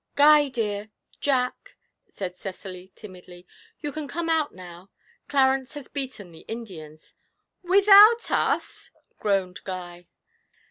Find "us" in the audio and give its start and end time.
8.31-8.89